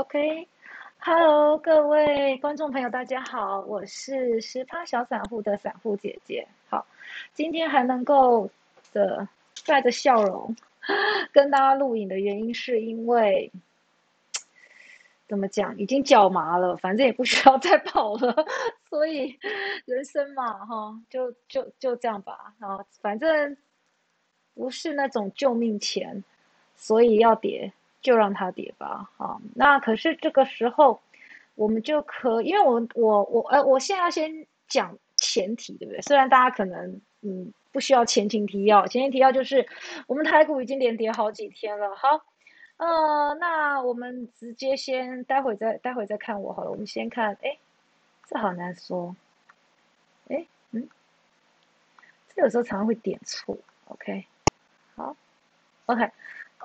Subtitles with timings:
[0.00, 6.48] OK，Hello，各位观众朋友，大家好，我是十趴小散户的散户姐姐。
[6.70, 6.86] 好，
[7.34, 8.48] 今天还能够
[8.94, 9.28] 的
[9.66, 10.56] 带着笑容
[11.32, 13.52] 跟大家录影的原因，是因为
[15.28, 18.34] 怎么讲，已经脚麻了，反正也不需要再跑了，
[18.88, 19.38] 所以
[19.84, 22.54] 人生嘛，哈，就就就这样吧。
[22.58, 23.54] 啊，反正
[24.54, 26.24] 不是那种救命钱，
[26.74, 27.70] 所以要跌。
[28.02, 31.00] 就让它跌吧，好，那可是这个时候，
[31.54, 36.00] 我们就可，因为我我我呃，我现在要先讲前提，对不对？
[36.00, 39.66] 虽然大家可能嗯不需要前情提要，前情提要就是
[40.06, 42.24] 我们台股已经连跌好几天了，好，
[42.78, 47.58] 呃，那我们直接先待会再待会再看我好了，我们先看，哎，
[48.26, 49.14] 这好难说，
[50.28, 50.88] 哎，嗯，
[52.34, 54.24] 这有时候常常会点错，OK，
[54.96, 55.14] 好
[55.84, 56.10] ，OK。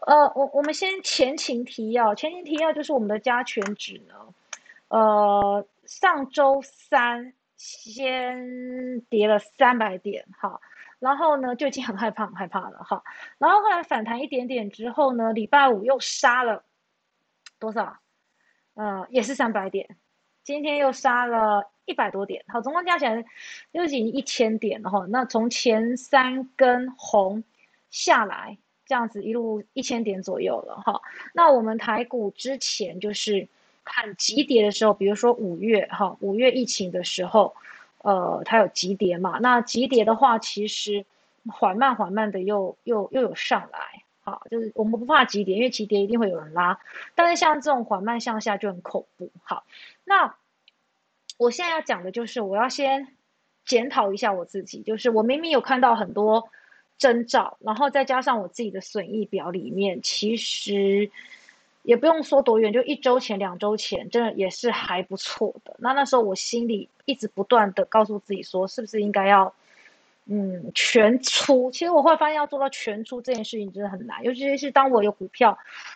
[0.02, 4.14] 呃，我我们先前情提要，前情提要就是我们的加权指呢，
[4.90, 10.60] 呃，上周三先跌了三百点，哈，
[11.00, 13.04] 然后呢就已经很害怕很害怕了，哈，
[13.38, 16.64] 然后后来反弹一点点之后呢，礼拜五又杀了
[17.58, 17.98] 多少？
[18.76, 19.96] 呃，也是三百点，
[20.44, 23.26] 今天又杀了一百多点，好，总共加起来
[23.72, 27.44] 又已经一千点了，哈，那从前三根红
[27.90, 28.58] 下来。
[28.88, 31.02] 这样子一路一千点左右了哈，
[31.34, 33.48] 那我们台股之前就是
[33.84, 37.56] 看急跌的时候，比如说五月哈，五月疫情的时候，
[38.04, 41.04] 呃，它有急跌嘛，那急跌的话，其实
[41.48, 46.80] 缓慢缓慢的又又又有上来，好，就是我们不怕急跌，因为急跌一定会有人拉，
[47.16, 49.64] 但是像这种缓慢向下就很恐怖，好，
[50.04, 50.36] 那
[51.38, 53.08] 我现在要讲的就是我要先
[53.66, 56.50] 检讨一下我自己，就是我明明有看到很多。
[56.98, 61.12] 征兆，然后再加上我自己的损益表里面，其实
[61.84, 65.76] 也不用说多远，就一周前、两周前，真的也是还不错的。
[65.80, 69.54] 那那时候我心里一直不断的告诉自己说，是不是应该要
[70.26, 71.70] 嗯全出？
[71.70, 75.56] 其实我会发现要做到全出这件事情真的很难，尤其是当我有股票，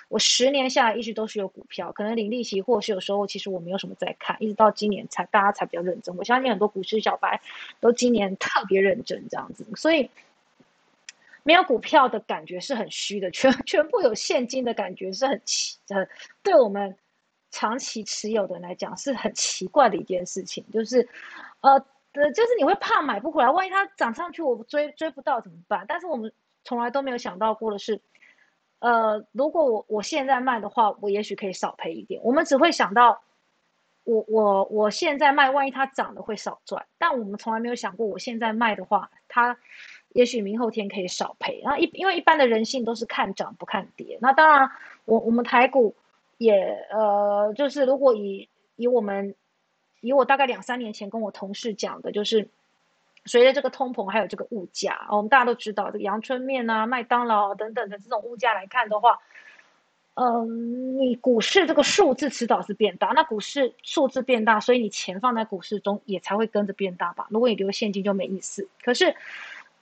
[0.10, 6.16] 我十年下来一直都是有股票，可能领利息，或是有时候其实我没有什么在看，一直到今年才大家才比较认真。
[6.18, 7.42] 我相信很多股市小白
[7.80, 10.10] 都今年特别认真这样子，所以。
[11.44, 16.08] 没有股票的感觉是很虚的，全 全部有现金的感觉是很奇，很
[16.44, 16.96] 对我们
[17.50, 21.08] 长期持有的人来讲是很奇怪的一件事情，就是，
[21.62, 21.72] 呃，
[22.14, 25.86] 呃，就是你会怕买不回来，万一它涨上去我追追不到怎么办？
[25.88, 26.32] 但是我们
[26.64, 28.00] 从来都没有想到过的是，
[28.80, 32.22] 呃，如果我我现在卖的话，我也许可以少赔一点。
[32.24, 33.22] 我们只会想到，
[34.04, 39.58] 我我我现在卖，万一它涨了会少赚，但我们从来没有想过，我现在卖的话，它。
[40.14, 44.18] 也许明后天可以少赔，然后一因为一般的人性都是看涨不看跌。
[44.22, 44.68] 那当然，
[45.06, 45.96] 我我们台股
[46.40, 49.36] 也呃，就是如果以以我们
[50.02, 52.50] 以我大概两三年前跟我同事讲的，就是
[53.26, 59.20] 随着这个通膨还有这个物价，我们大家都知道这个阳春面啊、麦当劳等等的这种物价来看的话，
[60.16, 63.10] 嗯，你股市这个数字迟早是变大。
[63.10, 67.28] 那股市数字变大，所以你钱放在股市中也才会跟着变大吧？
[67.30, 68.68] 如果你留现金就没意思。
[68.82, 69.16] 可是。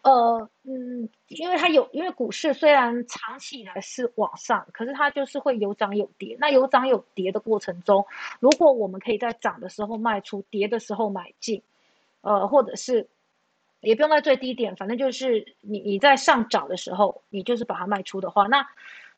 [0.08, 6.38] 呃，嗯，因为它有，因为股市虽然长期以来是往上，可是它就是会有涨有跌。
[6.40, 8.06] 那有涨有跌的过程中，
[8.40, 11.62] 如果我们可以在涨的时候卖出，跌的时候买进，
[12.22, 13.10] 呃，或者是
[13.82, 18.66] 也不用在最低点，反正就是你你在上涨的时候，你就是把它卖出的话，那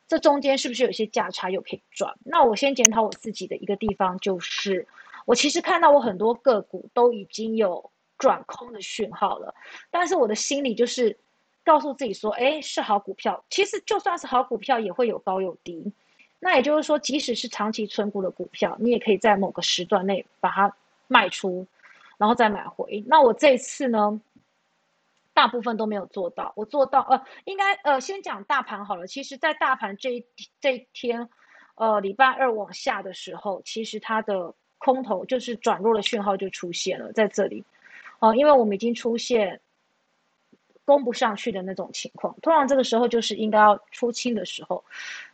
[0.07, 2.17] 这中间是不是有些价差又可以赚？
[2.25, 4.87] 那我先检讨我自己的一个地方，就是
[5.27, 7.91] 我其实看到我很多个股都已经有。
[8.19, 9.55] 转空的讯号了，
[9.89, 11.17] 但是我的心里就是
[11.63, 13.43] 告诉自己说，哎，是好股票。
[13.49, 15.91] 其实就算是好股票，也会有高有低。
[16.41, 20.73] 那也就是说，即使是长期存股的股票，你也可以在某个时段内把它
[21.07, 21.65] 卖出，
[22.17, 23.03] 然后再买回。
[23.07, 24.21] 那我这次呢，
[25.33, 26.53] 大部分都没有做到。
[26.55, 29.07] 我做到，呃，应该，呃，先讲大盘好了。
[29.07, 30.25] 其实，在大盘这一
[30.61, 31.29] 这一天，
[31.75, 37.63] 呃，礼拜二往下的时候，其实它的空头就是转弱的讯号就出现了，在这里。
[38.19, 39.59] 哦，因为我们已经出现
[40.85, 44.83] 攻不上去的那种情况，通常这个时候就是应该要出清的时候，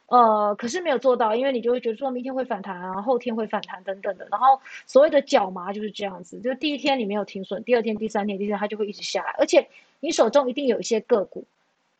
[0.07, 9.67] 呃，可是没有做到，因为你就会觉得说明天会反弹啊，后天会反弹等等的，然后所谓的脚麻就是这样子，就第一天你没有停损，第二天、第三天、第四天它就会一直下来，而且
[9.99, 11.45] 你手中一定有一些个股，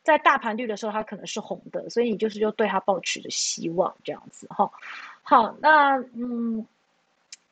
[0.02, 4.70] 在大盘绿的时候它可能是红的，所以你就是就对它抱持着希望这样子哈。
[5.22, 6.64] 好，那嗯，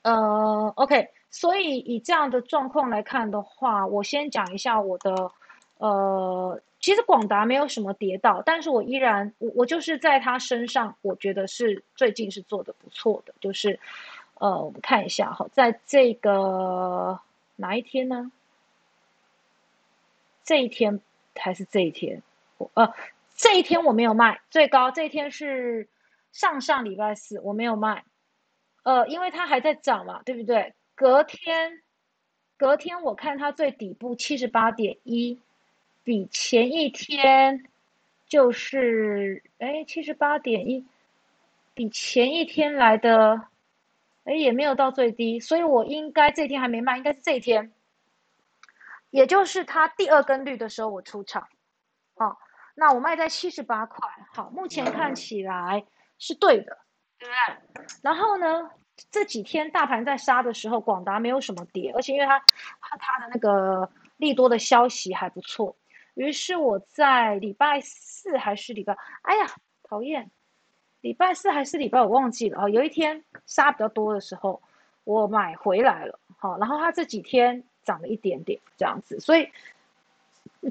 [0.04, 1.10] 呃，OK。
[1.30, 5.32] 所以以这样的状况来看的话，我先讲一下我的，
[5.78, 13.80] 呃，其实广达没有什么跌到，但是我依然我我就是在他身上，我觉得是最近是做的不错的，就是
[14.34, 17.18] 呃，我们看一下哈，在这个
[17.56, 18.30] 哪一天呢？
[20.44, 21.00] 这一天
[21.34, 22.22] 还是这一天？
[22.58, 22.92] 我呃，
[23.34, 25.88] 这一天我没有卖最高，这一天是
[26.30, 28.04] 上上礼拜四我没有卖，
[28.84, 30.72] 呃，因为它还在涨嘛，对不对？
[30.94, 31.82] 隔天，
[32.56, 35.40] 隔天我看它最底部七十八点一，
[36.04, 37.64] 比前一天
[38.26, 40.86] 就是哎七十八点一，
[41.74, 43.48] 比前一天来的
[44.24, 47.72] 哎也没有到最低，所以我应该这天还没卖，应该是这一天。
[49.10, 51.48] 也就是它第二根绿的时候，我出场，
[52.16, 52.38] 好，
[52.74, 55.84] 那我卖在七十八块，好，目前看起来
[56.18, 56.78] 是对的，
[57.24, 57.84] 对？
[58.02, 58.70] 然后呢，
[59.10, 62.38] 这几天大盘在杀的时候，广达没有什么跌，而且因为它
[62.80, 65.76] 它的那个利多的消息还不错，
[66.14, 69.46] 于是我在礼拜四还是礼拜，哎呀，
[69.82, 70.30] 讨厌，
[71.00, 74.62] 礼拜四还是礼拜我忘记了哦，有一天杀比较多的时候，
[75.04, 77.64] 我买回来了，好，然后它这几天。
[77.84, 79.52] 涨了一点点这样子，所以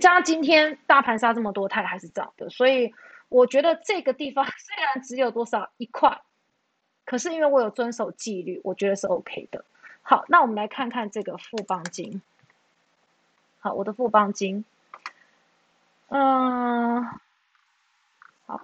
[0.01, 2.49] 加上今天大盘杀这么多，它还是涨的。
[2.49, 2.91] 所以
[3.29, 6.19] 我觉得这个地方 虽然只有多少一块，
[7.05, 9.65] 可是因为我有遵守纪律，我觉得是 OK 的。
[10.01, 12.21] 好，那我们来看看这个富邦金。
[13.59, 14.65] 好，我的富邦金，
[16.09, 17.03] 嗯，
[18.45, 18.61] 好，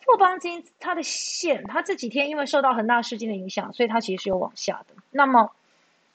[0.00, 4.94] 富邦金它的线，它这几天因为受到恒大事件的影响，所以它其实是有往下的。
[5.10, 5.50] 那么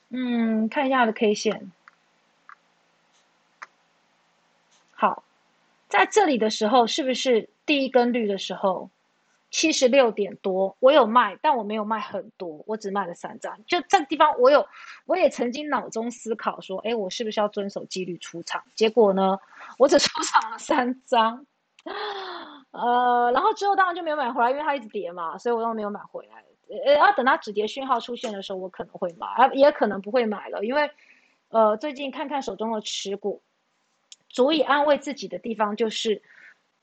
[0.10, 1.72] 嗯，看一下它的 K 线。
[4.94, 5.24] 好，
[5.90, 8.90] 在这里的时候，是不是第一根绿的时候，
[9.52, 13.58] 七十六点多，我有卖，但我没有卖很多，我只卖了三张。
[13.66, 14.68] 就这个地方，我有，
[15.06, 18.64] 我也曾经脑中思考说，哎，我是不是要遵守纪律出场？
[18.76, 19.40] 结果呢，
[19.78, 21.46] 我只出场了三张，
[22.72, 26.44] 呃，然后之后当然就没有买回来，因为它一直跌嘛，所以我又没有买回来。
[26.86, 30.90] 呃，要等它止跌讯号出现的时候，我可能会买，也可能不会买了，因为，
[31.50, 33.44] 呃，最近看看手中的持股，
[34.28, 36.24] 足以安慰自己的地方就是，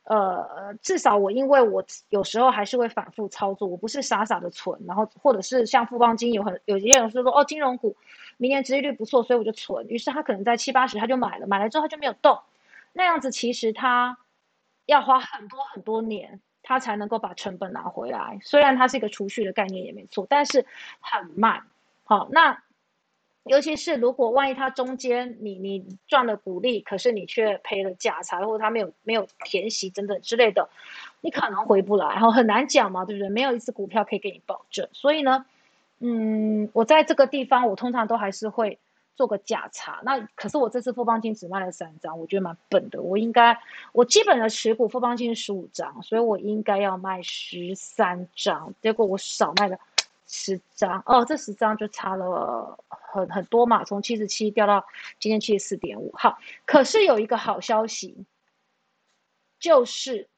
[0.04, 7.96] 呃，至少我因为我有时候还是会反复操作，我不是傻傻的存，然后或者是像富邦金有很有些人说说哦，金融股
[8.36, 12.38] 明年殖利率不错，所以我就存，于是他可能在七八十他就买了，买了之后他就没有动，
[12.92, 14.18] 那样子其实他
[14.86, 16.40] 要花很多很多年。
[16.64, 20.64] 他才能够把成本拿回来，虽然它是一个储蓄的概念也没错，但是
[21.00, 21.60] 很慢。
[22.04, 22.62] 好，那
[23.44, 30.68] 尤其是如果万一它中间你你赚了股利，可是你却赔了价差，或者它没有没有填息等等之类的，
[31.20, 33.28] 你可能回不来，然后很难讲嘛，对不对？
[33.28, 35.44] 没有一只股票可以给你保证，所以呢，
[36.00, 38.78] 嗯，我在这个地方我通常都还是会。
[39.14, 43.02] 做个价差，那可是我这次富邦金只卖了三张，我觉得蛮笨的。
[43.02, 43.56] 我应该，
[43.92, 49.78] 我基本的持股富邦金十五张，所以我应该要卖十三张，结果我少卖了
[50.26, 51.02] 十张。
[51.06, 54.84] 哦，这十张就差了很很多嘛，从七十七掉到
[55.18, 56.12] 今天七十四点五。
[56.14, 58.24] 好，可是有一个好消息，
[59.58, 60.28] 就是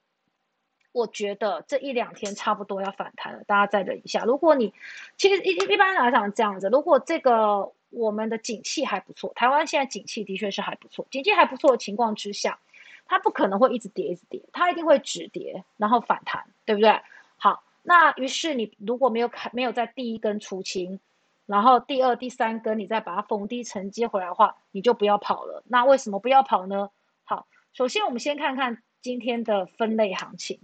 [0.92, 4.24] 我觉得这一两天差不多要反弹了，大家再忍一下。
[4.24, 4.72] 如果你
[5.16, 7.72] 其实一一般来讲这样子，如果这个。
[7.96, 11.06] 我们的景气还不错，台湾现在景气的确是还不错。
[11.12, 12.58] 景气还不错的情况之下，
[13.06, 17.00] 它不可能会一直跌一直跌，它一定会止跌然后反弹，对不对？
[17.86, 20.98] 那于是你如果没有开没有在第一根出清，
[21.44, 25.62] 然后第二、第三根你再把它逢低承接回来的话，你就不要跑了。
[25.68, 26.88] 那为什么不要跑呢？
[27.24, 30.58] 好，首先我们先看看今天的分类行情。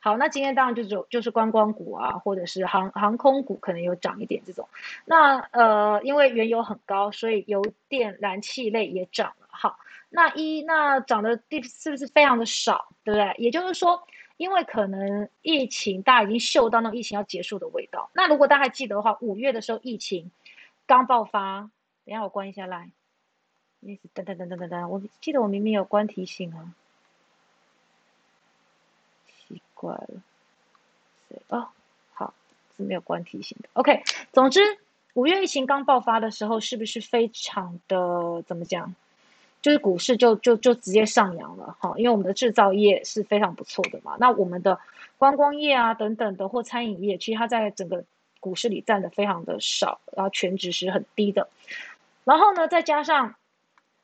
[0.00, 4.66] 好，那今天当然就是就是观光股啊，或者是航航空股可能有涨一点这种。
[5.04, 9.48] 那呃，因为原油很高，所以油电燃气类也涨了。
[9.50, 9.76] 好，
[10.08, 13.34] 那一那涨的地是不是非常的少，对不对？
[13.38, 14.00] 也就是说，
[14.38, 18.08] 因为可能疫情大家已经嗅到那疫情要结束的味道。
[18.14, 20.30] 那如果大家还记得的话，五月的时候疫情
[20.86, 21.70] 刚爆发，
[22.06, 22.90] 等下我关一下来，
[24.14, 26.72] 等等等等等等，我记得我明明有关提醒啊。
[29.26, 30.22] 奇怪了，
[31.48, 31.68] 哦？
[32.12, 32.32] 好，
[32.76, 33.68] 是没有关提醒的。
[33.72, 34.02] OK，
[34.32, 34.60] 总之，
[35.14, 38.94] 五月疫情刚爆发的时候，是不是非常的怎么讲？
[39.60, 44.16] 就是股市就就就直接上扬了哈，因为我们的制造业是非常不错的嘛。
[44.18, 44.78] 那我们的
[45.16, 48.04] 观光业啊等等的或餐饮业，其实它在整个
[48.40, 51.48] 股市里占的非常的少，然后全值是很低的。
[52.24, 53.34] 然后呢，再加上。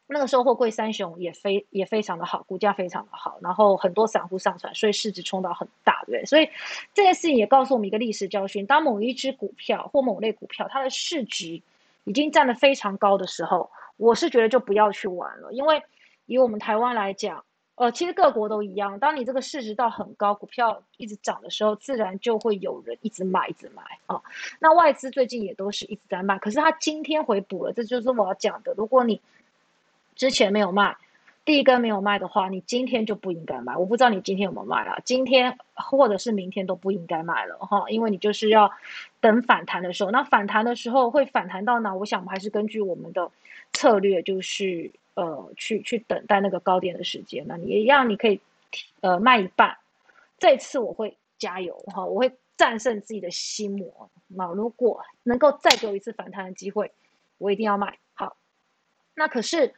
[0.07, 6.25] 那个时候货柜三雄也非也非常的好，股价非常的好，然后很多散户上船，所以市值冲到很大，对不对？
[6.27, 6.47] 所以
[6.93, 11.63] 这件事情也告诉我们一个历史教训：当某一只股票或某类股票它的市值
[12.05, 15.83] 已经占得非常高的时候，我是觉得就不要去玩了，因为
[16.27, 17.45] 以我们台湾来讲，
[17.77, 18.99] 呃，其实各国都一样。
[18.99, 24.21] 当你这个市值到很高，股票一直涨的时候，自然就会有人一直买，一直买啊。
[24.59, 28.75] 那外资最近也都是一直在卖，可是它今天回补了，这就是我要讲的。
[28.77, 29.21] 如果你
[30.15, 30.97] 之前没有卖，
[31.45, 33.77] 第一根没有卖的话，你今天就不应该卖。
[33.77, 34.99] 我不知道你今天有没有卖啊？
[35.05, 38.73] 今天或者是明天都不应该卖了哈，因为你就是要
[39.21, 40.11] 等反弹的时候。
[40.11, 41.95] 那反弹的时候会反弹到哪？
[41.95, 43.31] 我想我们还是根据我们的
[43.75, 47.45] 策略，就是呃，去去等待那个高点的时间。
[47.47, 48.41] 那你一样，你可以
[49.03, 49.77] 呃卖一半。
[50.39, 54.11] 这次我会加油哈，我会战胜自己的心魔。
[54.29, 56.91] 那如果能够再给我一次反弹的机会，
[57.37, 57.99] 我一定要卖。
[58.15, 58.37] 好，
[59.15, 59.75] 那可是。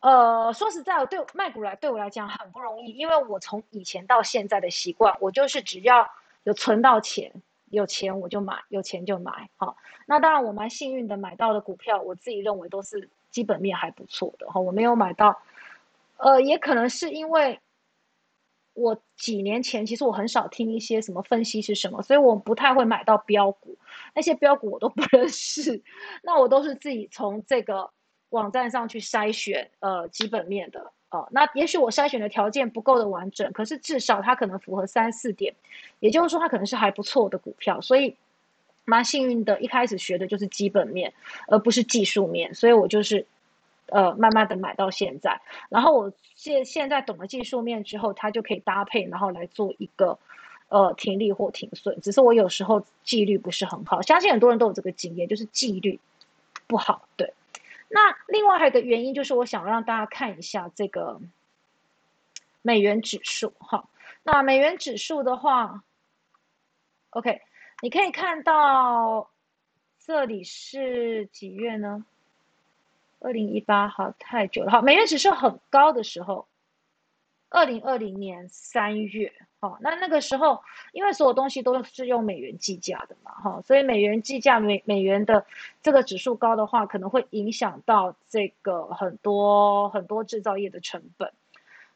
[0.00, 6.08] 呃，说实在，对卖股来对我来讲很不容易，因为我从以前到现在的习惯，我就是只要
[6.44, 7.32] 有存到钱，
[7.70, 9.50] 有钱我就买，有钱就买。
[9.56, 14.46] 好，那当然我蛮幸运的，买到的股票，我自己认为都是基本面还不错的。
[14.48, 15.40] 哈，我没有买到，
[16.16, 17.60] 呃，也可能是因为
[18.74, 23.76] 我几年前其实我很少听一些什么分析是什么，所以我不太会买到标股，
[24.14, 25.82] 那些标股我都不 认识，
[26.22, 27.90] 那我都是自己从这个。
[28.30, 35.54] 网站上去筛选，呃，基本面的，哦，那也许我筛选的条件不够的完整，可是至少它可能符合三四点，
[36.00, 38.14] 也就是说它可能是还不错的股票，所以
[38.84, 41.10] 蛮幸运的，一开始学的就是基本面，
[41.46, 43.24] 而不是技术面，所以我就是，
[43.86, 50.18] 呃，慢慢的买到现在，然后我现现在懂了技术面之后，它就可以搭配，然后来做一个，
[50.68, 55.98] 呃，停利或停损，只是我有时候纪律不是很好，相信很多人都有这个经验，就是纪律
[56.66, 57.32] 不好，对。
[57.88, 61.20] 那另外还有个原因，就是我想让大家看一下这个
[62.62, 63.88] 美元指数哈。
[64.22, 65.84] 那美元指数的话
[67.10, 67.40] ，OK，
[67.82, 69.30] 你可以看到
[69.98, 72.04] 这里是几月呢？
[73.20, 74.70] 二零一八，好，太久了。
[74.70, 76.46] 好，美元指数很高的时候。
[77.50, 80.62] 二零二零年三月，哈，那那个时候，
[80.92, 85.44] 因为所有东西都是用美元计价的嘛，哈，所以美元计价美美元的
[85.82, 91.32] 这个指数高的话，可能会影响到这个很多很多制造业的成本。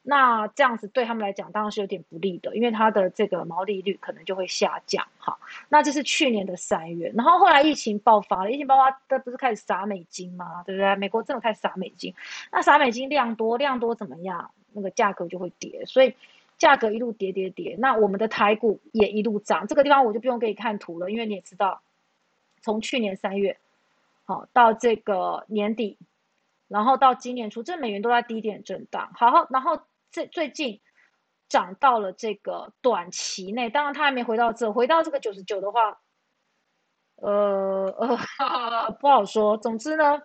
[0.04, 5.38] 那这样子对他们来讲当然是有点不利的，因为它的这个毛利率可能就会下降，哈。
[5.69, 10.64] 那这是去年的三月，然后后来疫情爆发了，疫情爆发，它不是开始撒美金吗？
[10.66, 10.97] 对不对？
[10.97, 12.12] 美国真的开始撒美金，
[12.50, 14.50] 那撒美金量多，量多怎么样？
[14.73, 16.12] 那个价格就会跌，所以
[16.62, 17.75] 价格一路跌跌跌。
[17.81, 21.83] 那我们的台股也一路涨，这个地方我就不用给你看图了，因为你也知道，
[22.61, 23.59] 从去年三月，
[24.25, 25.99] 好到这个年底，
[26.69, 29.11] 然后到今年初，这美元都在低点震荡。
[29.16, 29.81] 好，然后
[30.12, 30.81] 这最近
[31.49, 35.99] 涨到了这个短期内，当然它还没回到这，回到这个九十九的话，
[37.16, 39.57] 呃呃 不好说。
[39.57, 40.23] 总之呢，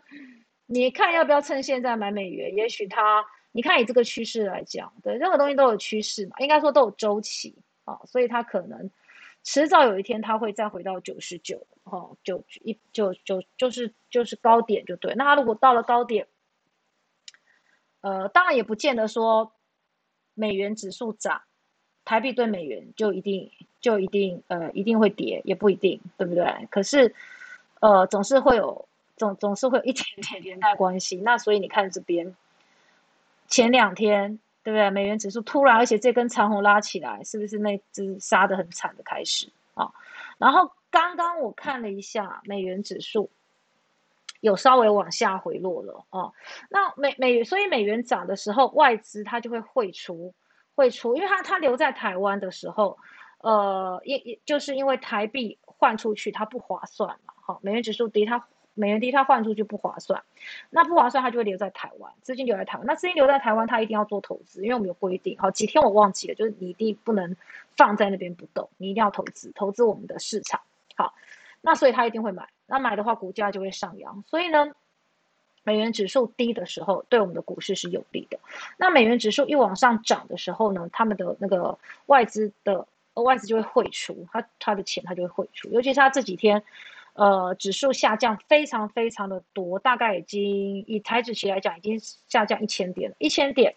[0.68, 2.56] 你看要不要趁现在买美元？
[2.56, 3.26] 也许它。
[3.58, 8.92] 你看，以这个趋势来讲，对任何东西都有趋势嘛，应该说都有周期啊，所以它可能
[9.44, 15.16] 迟早有一天它会再回到九十九，哈，就一就就就是就是高点就对。
[15.16, 16.28] 那它如果到了高点，
[18.02, 19.52] 呃，当然也不见得说
[20.36, 21.42] 美元指数涨，
[22.06, 26.68] 台币对美元就一定就一定呃一定会跌，也不一定，对不对？
[26.70, 27.16] 可是
[27.80, 31.16] 呃总是会有总总是会有一点点连带关系。
[31.18, 32.36] 那所以你看这边。
[33.48, 34.90] 前两天，对不对？
[34.90, 39.92] 美元指数突然，而且这根长红拉起来，是不是那只杀的很惨的开始啊？
[40.38, 43.30] 然后刚刚我看了一下美元指数，
[44.42, 46.32] 有稍微往下回落了啊。
[46.70, 50.34] 那美美所以美元涨的时候，外资它就会汇出
[50.76, 52.98] 汇出，因为它它留在台湾的时候，
[53.40, 58.46] 呃，因因就是因为台币换出去它不划算嘛，好，美元指数跌它。
[58.78, 60.24] 美元低，它换出去不划算，
[60.70, 62.86] 那不划算，它就会留在台湾，资金留在台湾。
[62.86, 67.36] 那资金留在台湾，它一定要做投资，因为我们有规定，好几天我忘记了，就是你一定不能
[67.76, 70.62] 放在那边不动，你一定要投资，投资我们的市场。
[70.96, 71.16] 好，
[71.62, 74.24] 那所以他一定会买，那买的话，股价就会上扬。
[74.28, 74.72] 所以呢，
[75.64, 78.38] 美元指数低的时候，对我们的股市是有利的。
[78.78, 86.64] 那美元指数一往上涨的时候呢，他们的那个外资的外资就会汇出，他他的钱他就会汇出，尤其是他这几天。
[87.18, 93.16] 呃，指数下降非常非常的多，大概已经以台指期来讲，已经下降一千点了。
[93.18, 93.74] 一千点，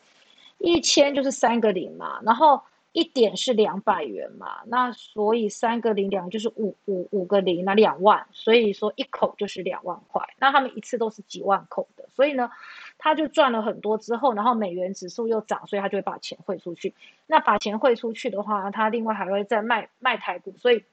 [0.59, 2.61] 一千就是三个零嘛，然后
[2.93, 10.23] 一点是两百元嘛，那所以三个零两就是五五五个零，那两万，所以说一口就是两万块。
[10.39, 12.51] 那他们一次都是几万口的，所以呢，
[12.99, 16.93] 他就赚了很多之后，然后美元指数又涨，所以他就会把钱汇出去。
[17.27, 20.85] 那把钱汇出去的话，他另外还会再卖卖台股，所以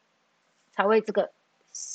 [0.72, 1.30] 才会这个。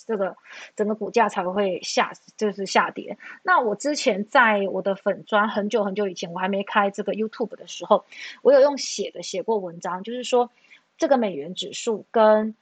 [0.07, 0.37] 这个
[0.75, 3.17] 整个股价才会下，就是下跌。
[3.43, 8.05] 那我之前在我的粉砖很久很久以前，我还没开这个 YouTube 的时候，
[8.43, 10.51] 我有用写的写过文章，就是说
[10.99, 12.55] 这个美元指数跟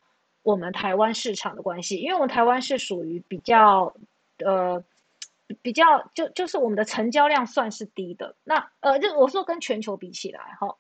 [0.42, 3.94] 我们台湾市场的关系，因为我们台湾是属于比较
[4.44, 4.82] 呃
[5.62, 8.34] 比较就就是我们的成交量算是低的。
[8.44, 10.76] 那呃就我说跟全球比起来哈，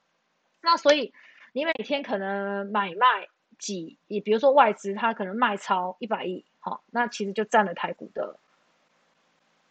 [0.62, 1.12] 那所以
[1.52, 3.28] 你每天可能买卖。
[3.60, 8.36] 几，也比如说外资，它可能卖超一百亿，好，那其实就占了台股的，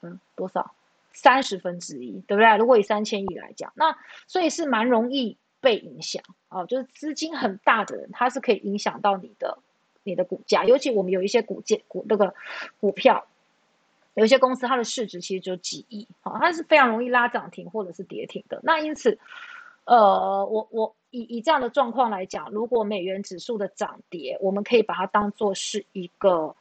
[0.01, 0.74] 嗯，多少？
[1.12, 2.58] 三十分之一，对不对？
[2.58, 9.58] 如果以三千亿来讲，那所以是蛮容易被影响，哦，就是资金很大的人，他是可以影响到你的
[10.03, 12.34] 你的股价，尤其我们有一些股件股那个
[12.79, 13.27] 股票，
[14.13, 19.19] 有一些公司它的市值其实只有几亿，好，它是非常容易拉涨停或者是跌停的，那因此。
[19.89, 26.55] 呃，我我以以这样的状况来讲，如果美元指数的涨跌，我们可以把它当做是一个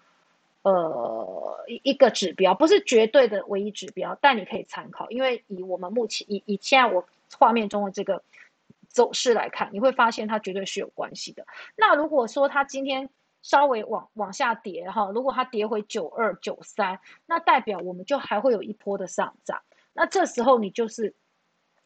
[0.62, 5.10] 呃一一个指标，不是绝对的唯一指标，但你可以参考。
[5.10, 7.06] 因为以我们目前以以现在我
[7.36, 8.22] 画面中的这个
[8.88, 11.46] 走势来看，你会发现它绝对是有关系的。
[11.76, 13.10] 那如果说它今天
[13.42, 19.60] 稍微往往下跌哈，如果它跌回九二九三，那代表我们就还会有一波的上涨。
[19.92, 21.14] 那这时候你就是。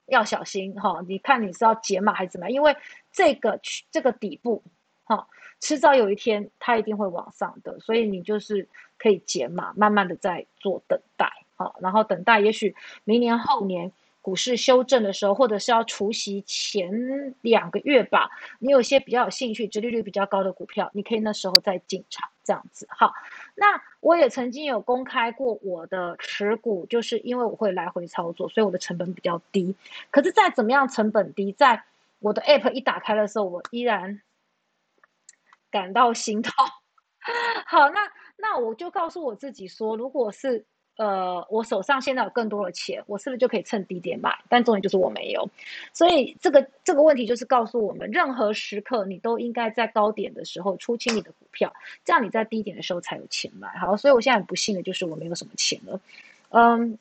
[0.06, 1.02] 要小心哈！
[1.06, 2.54] 你看你是要解码还是怎么样？
[2.54, 2.76] 因为
[3.12, 4.62] 这个这个底部
[5.04, 5.26] 哈，
[5.61, 8.68] 迟早有一天它一定会往上的，所以你就是
[8.99, 13.92] 可以解码，慢慢的在做等待哈，然后等待，也许明年后年。
[14.25, 18.30] 股市修正的时候，或者是要除夕前两个月吧，
[18.61, 22.87] 你有些比较有兴趣、直利率比较高的股票，你可以那时候再进场，这样子。
[22.88, 23.12] 好，
[23.54, 29.75] 那我也曾经有公开过我的持股，就是因为我会来回操作，所以我的成本比较低。
[30.11, 31.85] 可是再怎么样成本低，在
[32.18, 34.21] 我的 App 一打开的时候，我依然
[35.71, 36.52] 感到心痛。
[37.66, 40.64] 好，那那我就告诉我自己说，如果是。
[40.96, 44.38] 呃，我手上现在有更多的钱，我是不是就可以趁低点买？
[44.49, 45.49] 但重点就是我没有，
[45.94, 51.72] 所以这个这个问题就是告诉我们，任何时刻你都应该在高点的时候出清你的股票，
[52.04, 53.68] 这样你在低点的时候才有钱买。
[53.78, 55.98] 好，所以我现在很不幸的就是我没有什么钱了，
[56.50, 56.98] 嗯，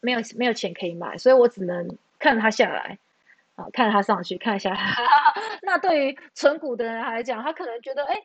[0.00, 2.98] 没有没有钱可以买，所以我只能看着它下来，
[3.56, 4.74] 啊，看着它上去，看一下。
[5.62, 8.22] 那对于存股的人来讲，他可能觉得，哎。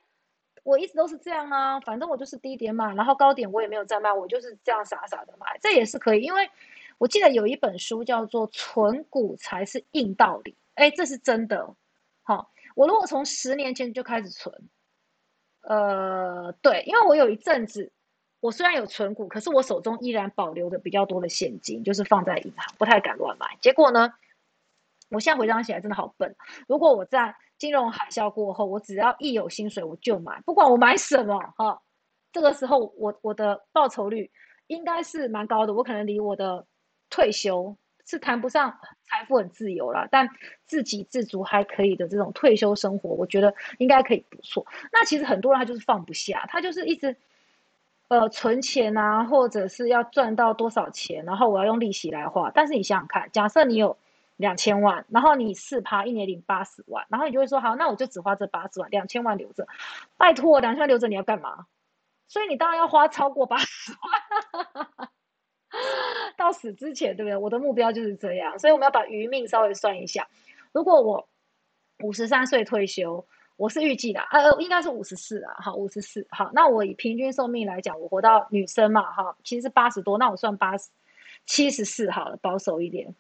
[0.68, 6.22] 我一直都是这样啊，反正我就是低点买，然后高点我也没有再卖，我就是这样傻傻的买，这也是可以。
[6.22, 6.50] 因为
[6.98, 11.74] 我记得有一本书叫做《存股才是硬道理》，哎，这是真的。
[12.22, 14.54] 好，我如果从十年前就开始存，
[15.62, 17.90] 呃，对，因为我有一阵子，
[18.42, 23.58] 我虽然有存股，可是我手中依然保留着比较多的现金，就是放在银行，不太敢乱买。
[23.62, 24.14] 结果呢，
[25.10, 26.36] 我现在回想起来真的好笨。
[26.68, 31.82] 如果我在金融海啸过后，我只要一有薪水我就买，不管我买什么哈。
[32.32, 34.30] 这个时候我我的报酬率
[34.68, 36.66] 应该是蛮高的，我可能离我的
[37.10, 40.30] 退休是谈不上财富很自由了，但
[40.66, 44.64] 自给自足还可以的这种退休生活，我觉得应该可以不错。
[44.92, 47.16] 那其实很多人他就是放不下，他就是一直
[48.10, 52.52] 呃存钱啊，或者是要赚到多少钱，然后我要用利息来花。
[52.54, 53.98] 但是你想想看，假设你有。
[54.38, 59.68] 两千万，然后你四趴，一年领八十万，然后你就会说好，那我就只花这八十万，两千万留着。
[60.16, 61.66] 拜托，两千万留着你要干嘛？
[62.28, 65.10] 所以你当然要花超过八十万，
[66.38, 67.36] 到死之前，对不对？
[67.38, 70.28] 我的目标就是这样，所以我们要把余命稍微算一下。
[70.72, 71.28] 如果我
[72.04, 80.90] 五十三岁退休，我是预计的，呃，应该是五十四啊，好，五十四，好，那我以平均寿命来讲，我活到女生嘛，哈，其实八十多，那我算八十
[81.46, 83.16] 七十四好了，保守一点。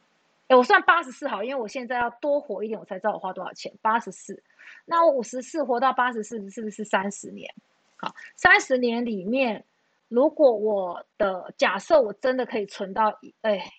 [0.47, 3.73] 哎，我算八十四好，因为我现在要多活一点，我才知道我花多少钱。
[3.81, 4.41] 八十四，
[4.86, 7.53] 那我五十四活到八十四，是不是三十年？
[7.97, 9.65] 好，三十年里面，
[10.07, 13.73] 如果我的假设我真的可以存到，哎，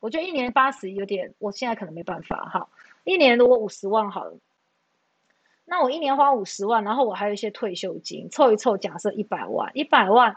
[0.00, 2.68] 我觉得一年八十有点，我现在可能没办法哈。
[3.04, 4.36] 一年如果五十万好了，
[5.64, 10.36] 那我一年花五十万，然后我还有一些退休金，凑一凑，假设一百万，一百万，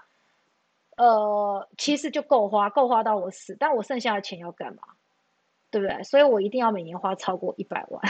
[0.97, 3.55] 呃，其实就够花，够花到我死。
[3.59, 4.83] 但我剩下的钱要干嘛？
[5.75, 6.01] 对不对？
[6.03, 8.01] 所以我一定要每年花超过一百万，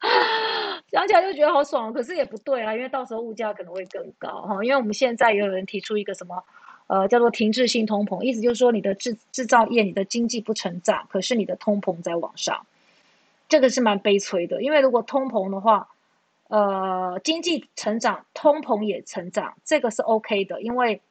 [0.90, 1.92] 想起来就觉得好爽。
[1.92, 4.64] 可是也不对啊，因为到时候物价可能会更高哈。
[4.64, 6.42] 因为我们现在也有人提出一个什么，
[6.86, 12.64] 呃，叫做停滞性通膨，意思就是说你的制制造业、你的经济不成长，可是你的通膨在往上，
[13.46, 14.62] 这个是蛮悲催的。
[14.62, 15.90] 因为如果通膨的话，
[16.48, 21.02] 呃，经济成长，通膨也成长，这个是 OK 的，因为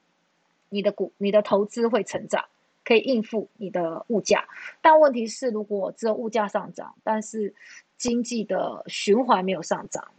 [0.69, 2.45] 你的股、你的投资会成长。
[2.83, 4.45] 可以应付你的物价，
[4.81, 7.53] 但问题是，如果只有物价上涨，但是
[7.97, 10.09] 经济的循环没有上涨，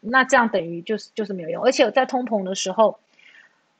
[0.00, 2.98] 那这样等于就是就是没有用，而且在通膨的时候，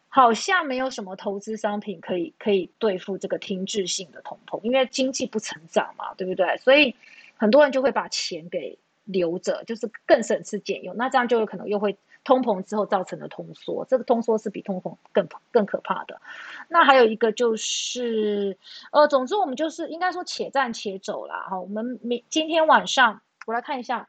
[0.08, 6.56] 好像没有什么投资商品可以可以对付这个停滞性的通膨，因为经济不成长嘛，对不对？
[6.58, 6.94] 所以
[7.36, 11.96] 很多人就会把钱给留着，就是更省吃俭用，那这样就有可能又会。
[12.24, 16.18] 通膨之后造成的通缩，这个通缩是比通膨更更可怕的。
[16.68, 18.56] 那还有一个就是，
[18.90, 21.46] 呃，总之我们就是应该说且战且走啦。
[21.50, 21.60] 哈。
[21.60, 24.08] 我们明今天晚上我来看一下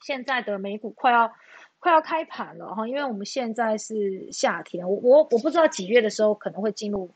[0.00, 1.32] 现在的美股快要
[1.80, 7.10] 快要开盘了哈，因为我们现在是夏天，我我我不知道几月的时候可能会进入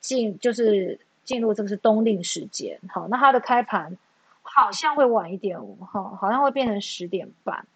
[0.00, 2.78] 进就是进入这个是冬令时间。
[2.88, 3.98] 好，那它的开盘
[4.42, 7.66] 好像会晚一点哈，好像会变成十点半。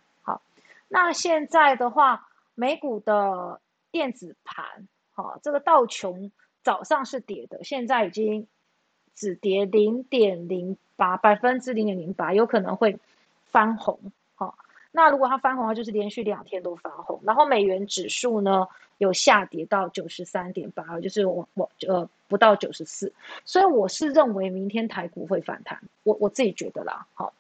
[0.93, 2.27] 那现在的话，
[2.57, 3.61] 美股的
[3.93, 6.33] 电子盘，哈，这个道琼
[6.65, 8.49] 早上是跌的，现在已经
[9.15, 12.99] 只跌零点零八百分之零点零八，有可能会
[13.53, 14.01] 翻红，
[14.35, 14.53] 哈。
[14.91, 17.21] 那如果它翻红的话，就是连续两天都翻红。
[17.23, 18.67] 然后美元指数呢，
[18.99, 23.13] 有下跌到九十三点八，就是我我呃不到九十四，
[23.45, 27.33] 所以我是认为明天台股会反弹，我我自己觉得啦，好。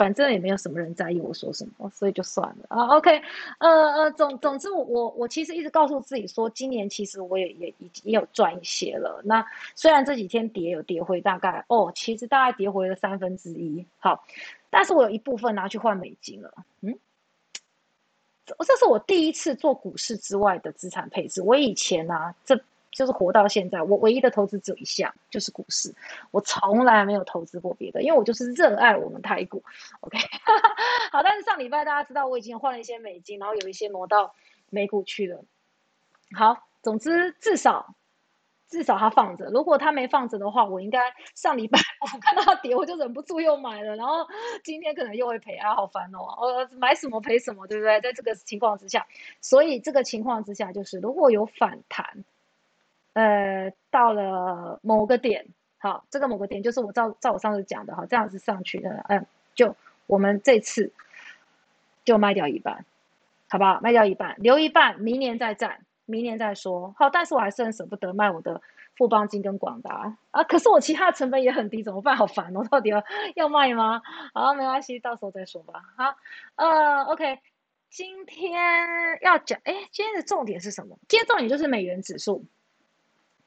[0.00, 2.96] 反正也没有什么人在意我说什么，所以就算了啊。
[2.96, 3.20] OK，
[3.58, 9.20] 呃呃，总总之，我我我其实一直告诉自己说，今年其实我也也已经有赚一些了。
[9.26, 13.84] 那虽然这几天跌有跌回大概哦，其实大概跌回了三分之一。
[13.98, 14.24] 好，
[14.70, 16.50] 但是我有一部分拿去换美金了。
[16.80, 16.98] 嗯，
[18.46, 21.42] 这这是我第一次做股市之外的资产配置。
[21.42, 22.58] 我以前呢，这。
[22.90, 25.94] 就是活到现在，我唯一的投资只有一项，就是股市。
[26.30, 29.62] 我从来没有投资过别的，因为我就是热爱我们台股。
[30.00, 30.18] OK，
[31.12, 34.34] 好，但是上礼拜大家知道我已经换了一些美金，然后有一些挪到
[34.70, 35.44] 美股去了。
[36.36, 37.94] 好，总之至少
[38.68, 39.46] 至少它放着。
[39.46, 43.94] 如果它没放着的话，我应该上礼拜 我看到它跌，我就忍不住又买了。
[43.96, 44.26] 然后
[44.64, 46.26] 今天可能又会赔啊，好烦哦！
[46.40, 48.00] 呃，买什么赔什么，对不对？
[48.00, 49.06] 在这个情况之下，
[49.40, 52.24] 所以这个情况之下，就是如果有反弹。
[53.12, 55.46] 呃，到了某个点，
[55.78, 59.74] 好，这个某个点就是我照照我上次讲的哈，这样子上去的，嗯，就
[60.06, 60.92] 我们这次
[62.04, 62.84] 就卖掉一半，
[63.48, 63.80] 好不好？
[63.80, 66.94] 卖掉一半，留一半，明年再战，明年再说。
[66.96, 68.62] 好，但是我还是很舍不得卖我的
[68.96, 72.16] 富邦金跟广达啊，可是我其他成本也很低，怎么办？
[72.16, 73.02] 好烦哦，到底要
[73.34, 74.02] 要卖吗？
[74.32, 75.82] 好，没关系，到时候再说吧。
[75.96, 76.14] 好，
[76.54, 77.40] 呃，OK，
[77.88, 78.52] 今天
[79.22, 80.96] 要讲，哎，今天的重点是什么？
[81.08, 82.44] 今天重点就是美元指数。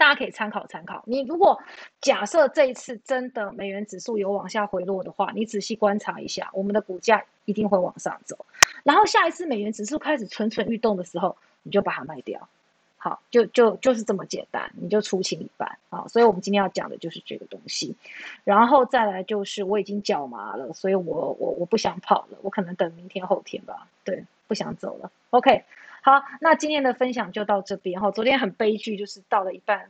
[0.03, 1.01] 大家可以参考参考。
[1.05, 1.57] 你如果
[2.01, 8.45] 假设这一次真的美元指数有往下回落的话，你仔细观察一下，我们的股价一定会往上走。
[8.83, 12.49] 然后下一次美元指数开始蠢蠢欲动的时候，你就把它卖掉。
[12.97, 15.77] 好，就就就是这么简单，你就出清一半。
[15.89, 17.95] 好，所以我们今天要讲的就是这个东西。
[18.43, 23.87] 然后再来就是我已经脚麻了，所以我我我不想跑了，我可能等明天后天吧。
[24.03, 25.09] 对，不想走了。
[25.29, 25.63] OK。
[26.03, 28.11] 好，那今天的分享就到这边哈。
[28.11, 29.89] 昨天很悲剧，就是到了一半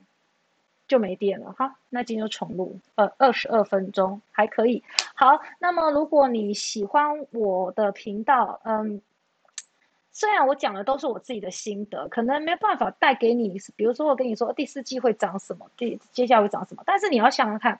[0.87, 1.75] 就没电了哈。
[1.89, 4.83] 那今天就重录，呃，二十二分钟还可以。
[5.15, 9.01] 好，那么如果你喜欢我的频道，嗯。
[10.15, 17.79] 虽然我讲的都是我自己的心得，可能没办法带给你，比如说我跟你说第四季会涨什么，第接下来会涨什么，但是你要想想看，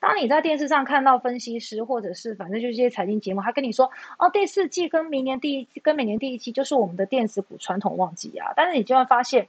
[0.00, 9.46] 当你在电视上看到分析师或者是反正就是这些财经节目，他跟你说哦，第四季跟明年第一季跟每年第一季就是我们的电子股传统旺季啊，但是你就会发现，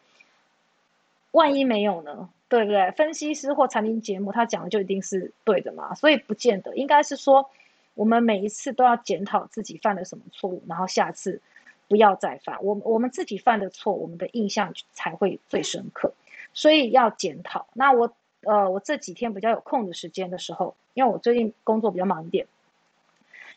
[1.31, 2.91] 万一没有呢，对不对？
[2.91, 5.95] 分析师或财经节目他讲的就一定是对的嘛？
[5.95, 7.49] 所以不见得，应该是说
[7.93, 11.39] 我们每一次都要检讨自己犯了什么错误，然后下次。
[11.87, 16.13] 不要再犯我我们自己犯的错，我们的印象才会最深刻，
[16.53, 17.67] 所以要检讨。
[17.73, 22.45] 那我呃，我这几天比较有空的时间的时候，因为我最近工作比较忙一点，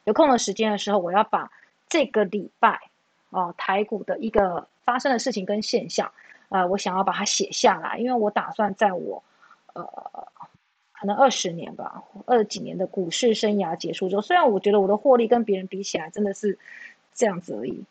[0.05, 1.51] 有空的时间的时候，我要把
[1.88, 2.81] 这个礼拜
[3.31, 6.11] 哦台股的一个发生的事情跟现象，
[6.49, 9.23] 呃，我想要把它写下来，因为我打算在我
[9.75, 9.85] 呃
[10.93, 16.59] 可能二十年吧，二几年的股市生涯结束之后，虽然我觉得我的获利跟别人比起来真的是
[17.14, 17.85] 这样子而已。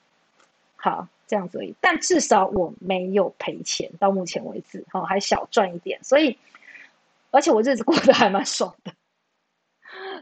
[0.77, 6.37] 好，这样子而已，但至少我没有赔钱，到目前为止，好还小赚一点，所以，
[7.31, 8.93] 而且我日子过得还蛮爽的，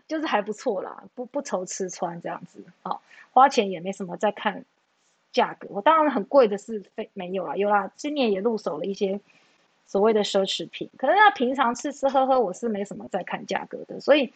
[0.07, 4.65] 就是还不错啦，不不愁吃穿这样子，好花钱也没什么在看
[5.31, 9.19] 价格，我当然很贵的是非没有啦，有啦，今年也入手了一些
[9.85, 14.33] 所谓的奢侈品，可能要平常吃吃喝喝，我是没什么在看价格的，所以。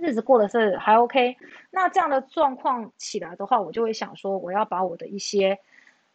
[0.00, 1.36] 日子过得是还 OK，
[1.70, 5.58] 那这样的状况起来的话，我就会想说，我要把我的一些，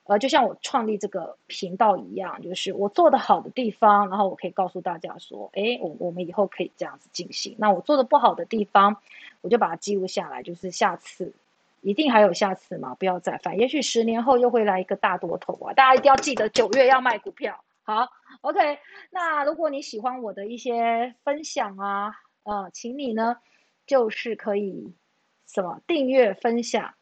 [0.05, 7.55] 呃，就像我创立这个频道一样，就是我做的好的地方，然后我可以告诉大家说，哎，我我们以后可以这样子进行。
[7.57, 8.97] 那我做的不好的地方，
[9.41, 11.33] 我就把它记录下来，就是下次
[11.81, 13.59] 一定还有下次嘛，不要再犯。
[13.59, 15.73] 也许十年后又会来一个大多头啊！
[15.73, 17.63] 大家一定要记得九月要卖股票。
[17.83, 18.07] 好
[18.41, 18.79] ，OK。
[19.11, 23.37] 那如果你喜欢我的一些分享啊，呃，请你呢
[23.85, 24.93] 就是可以
[25.47, 26.93] 什么订阅分享，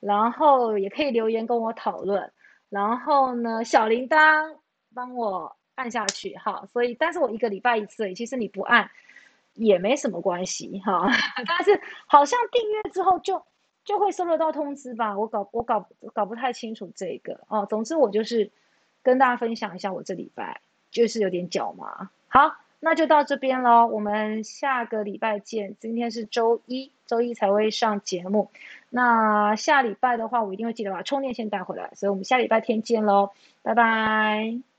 [0.00, 2.32] 然后也可以留言跟我讨论，
[2.68, 4.56] 然后呢小铃铛
[4.94, 6.34] 帮我按下去。
[6.36, 8.90] 哈，所以但是我一个礼拜一次，其实你不按
[9.54, 11.08] 也没什么关系哈。
[11.46, 13.42] 但是好像订阅之后就。
[13.82, 17.66] 就会收得到通知吧，我搞我搞搞不太清楚这个哦。
[17.68, 18.48] 总之我就是
[19.02, 22.10] 跟大家分享一下我这礼拜就是有点脚麻。
[22.28, 25.76] 好，那就到这边喽，我们下个礼拜见。
[25.78, 28.50] 今天是周一，周一才会上节目。
[28.88, 33.30] 那下礼拜的话，我一定会记得把充电线带回来，所以我们下礼拜天见喽，
[33.62, 34.69] 拜拜。